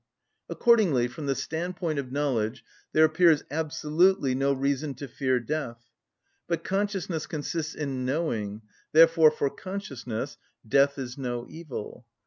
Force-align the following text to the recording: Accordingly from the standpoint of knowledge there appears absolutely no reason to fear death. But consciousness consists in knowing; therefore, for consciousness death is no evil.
Accordingly 0.49 1.07
from 1.07 1.27
the 1.27 1.35
standpoint 1.35 1.99
of 1.99 2.11
knowledge 2.11 2.63
there 2.91 3.05
appears 3.05 3.43
absolutely 3.51 4.33
no 4.33 4.51
reason 4.51 4.95
to 4.95 5.07
fear 5.07 5.39
death. 5.39 5.91
But 6.47 6.63
consciousness 6.63 7.27
consists 7.27 7.75
in 7.75 8.03
knowing; 8.03 8.63
therefore, 8.93 9.29
for 9.29 9.51
consciousness 9.51 10.39
death 10.67 10.97
is 10.97 11.19
no 11.19 11.45
evil. 11.47 12.07